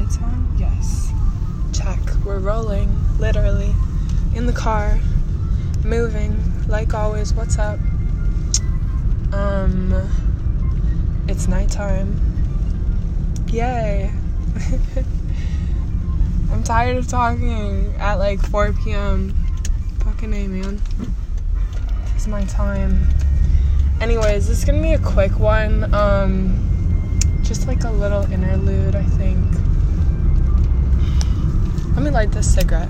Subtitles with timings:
[0.00, 0.56] lights on?
[0.58, 1.12] Yes.
[1.72, 1.98] Check.
[2.24, 3.74] We're rolling, literally,
[4.34, 4.98] in the car,
[5.84, 7.34] moving, like always.
[7.34, 7.78] What's up?
[9.32, 9.92] Um,
[11.28, 12.18] it's nighttime.
[13.48, 14.10] Yay.
[16.50, 19.34] I'm tired of talking at like 4 p.m.
[20.04, 20.80] Fucking A, man.
[22.14, 23.06] It's my time.
[24.00, 25.92] Anyways, this is gonna be a quick one.
[25.94, 29.69] Um, just like a little interlude, I think.
[31.94, 32.88] Let me light this cigarette.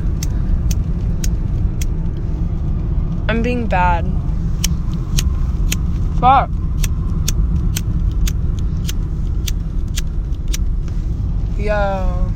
[3.29, 4.05] I'm being bad.
[6.19, 6.51] Fuck.
[11.57, 12.31] Yo.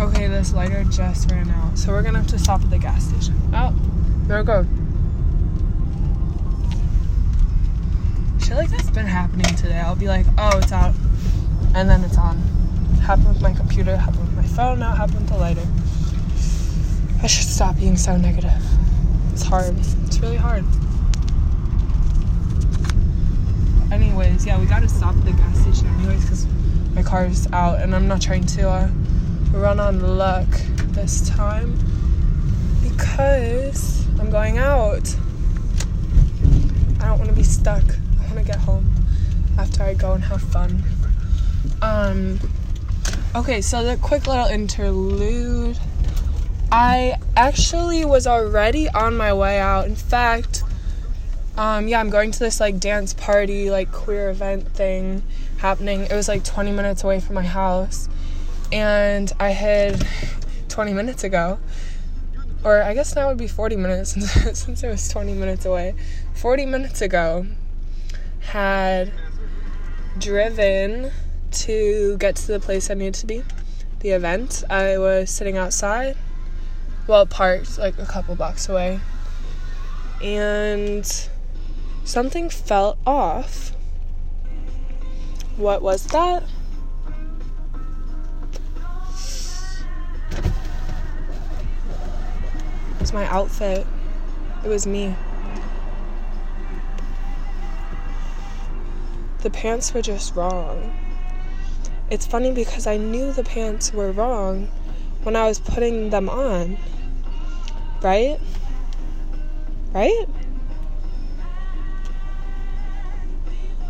[0.00, 1.78] Okay, this lighter just ran out.
[1.78, 3.34] So we're gonna have to stop at the gas station.
[3.54, 3.74] Oh,
[4.26, 4.66] there it goes.
[8.44, 9.78] Shit like that's been happening today.
[9.78, 10.94] I'll be like, oh, it's out.
[11.74, 12.36] And then it's on.
[13.02, 15.66] Happened with my computer, happened phone, now happened the lighter.
[17.22, 18.50] I should stop being so negative.
[19.34, 19.76] It's hard.
[19.78, 20.64] It's really hard.
[23.92, 26.46] Anyways, yeah, we gotta stop at the gas station anyways because
[26.94, 28.88] my car is out and I'm not trying to uh,
[29.52, 30.48] run on luck
[30.94, 31.78] this time
[32.82, 35.14] because I'm going out.
[37.00, 37.84] I don't want to be stuck.
[37.84, 38.90] I want to get home
[39.58, 40.82] after I go and have fun.
[41.82, 42.40] Um
[43.36, 45.78] okay, so the quick little interlude
[46.72, 49.86] I actually was already on my way out.
[49.86, 50.64] In fact,
[51.58, 55.22] um, yeah, I'm going to this like dance party, like queer event thing
[55.58, 56.02] happening.
[56.02, 58.08] It was like 20 minutes away from my house,
[58.72, 60.06] and I had
[60.68, 61.58] 20 minutes ago,
[62.64, 65.94] or I guess now would be 40 minutes since, since it was 20 minutes away.
[66.34, 67.46] 40 minutes ago,
[68.40, 69.12] had
[70.18, 71.12] driven
[71.52, 73.42] to get to the place I needed to be,
[74.00, 74.64] the event.
[74.68, 76.16] I was sitting outside
[77.06, 79.00] well parked like a couple blocks away.
[80.22, 81.28] And
[82.04, 83.72] something felt off.
[85.56, 86.42] What was that?
[92.94, 93.86] It was my outfit.
[94.64, 95.14] It was me.
[99.42, 100.92] The pants were just wrong
[102.10, 104.68] it's funny because i knew the pants were wrong
[105.22, 106.76] when i was putting them on
[108.02, 108.38] Right?
[109.92, 110.26] Right?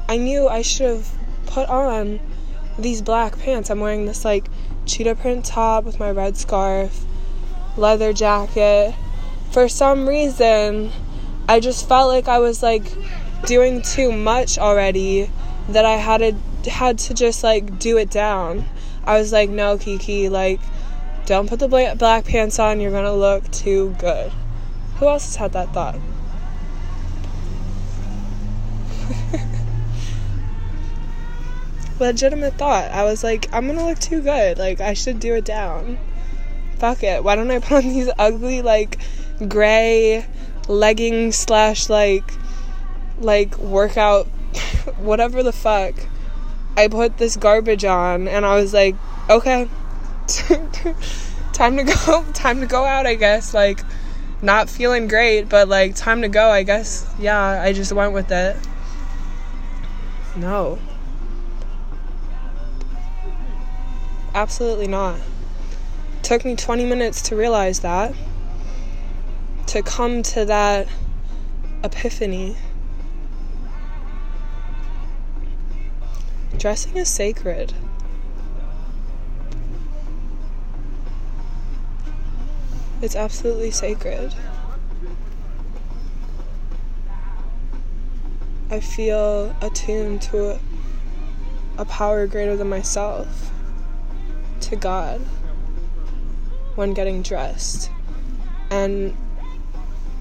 [0.09, 1.09] I knew I should have
[1.47, 2.21] put on
[2.79, 3.69] these black pants.
[3.69, 4.47] I'm wearing this like
[4.85, 7.05] cheetah print top with my red scarf,
[7.77, 8.95] leather jacket.
[9.51, 10.93] For some reason,
[11.49, 12.85] I just felt like I was like
[13.45, 15.31] doing too much already
[15.69, 18.65] that I had to had to just like do it down.
[19.05, 20.61] I was like, no, Kiki, like
[21.27, 24.31] don't put the black pants on, you're gonna look too good.
[24.99, 25.99] Who else has had that thought?
[32.01, 32.93] Legitimate thought.
[32.93, 34.57] I was like, I'm gonna look too good.
[34.57, 35.99] Like, I should do it down.
[36.79, 37.25] Fuck it.
[37.25, 38.99] Why don't I put on these ugly, like,
[39.49, 40.25] gray
[40.69, 42.31] leggings slash, like,
[43.19, 44.27] like, workout,
[44.99, 45.95] whatever the fuck.
[46.77, 48.95] I put this garbage on and I was like,
[49.31, 49.69] okay.
[51.53, 53.81] time to go time to go out i guess like
[54.43, 57.09] not feeling great but like time to go i guess.
[57.19, 58.57] Yeah i just went with it.
[60.37, 60.79] No.
[64.35, 65.19] Absolutely not.
[66.23, 68.15] Took me 20 minutes to realize that
[69.69, 70.87] to come to that
[71.83, 72.57] epiphany
[76.67, 77.73] dressing is sacred
[83.01, 84.35] It's absolutely sacred.
[88.69, 90.59] I feel attuned to
[91.79, 93.53] a power greater than myself,
[94.63, 95.21] to God,
[96.75, 97.93] when getting dressed.
[98.73, 99.17] And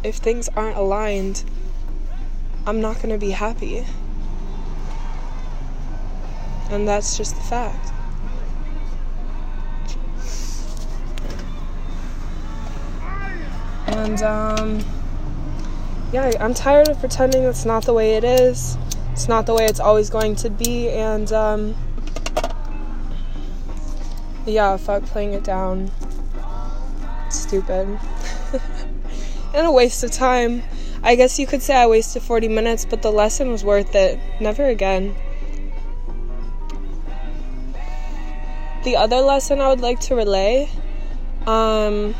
[0.04, 1.44] if things aren't aligned,
[2.68, 3.84] I'm not going to be happy.
[6.70, 7.92] And that's just the fact.
[13.88, 14.86] And um,
[16.12, 18.78] yeah, I'm tired of pretending it's not the way it is.
[19.12, 20.90] It's not the way it's always going to be.
[20.90, 21.76] And um,
[24.46, 25.92] yeah, fuck playing it down.
[27.28, 28.00] It's stupid.
[29.54, 30.64] and a waste of time.
[31.04, 34.20] I guess you could say I wasted 40 minutes, but the lesson was worth it.
[34.40, 35.16] Never again.
[38.86, 40.70] the other lesson I would like to relay,
[41.48, 42.14] um,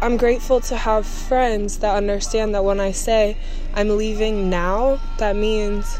[0.00, 3.36] I'm grateful to have friends that understand that when I say
[3.74, 5.98] I'm leaving now, that means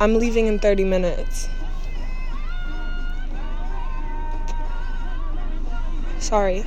[0.00, 1.48] I'm leaving in 30 minutes.
[6.18, 6.64] Sorry.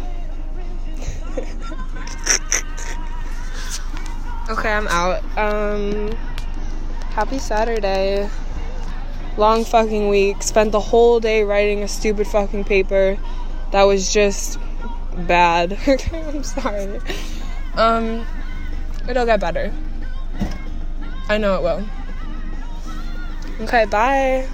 [4.50, 5.22] okay, I'm out.
[5.38, 6.16] Um
[7.16, 8.30] happy Saturday.
[9.38, 10.44] Long fucking week.
[10.44, 13.18] Spent the whole day writing a stupid fucking paper
[13.72, 14.60] that was just
[15.20, 15.80] bad.
[16.14, 17.00] I'm sorry.
[17.76, 18.26] Um,
[19.08, 19.74] it'll get better.
[21.30, 21.88] I know it will.
[23.62, 24.46] Okay, bye.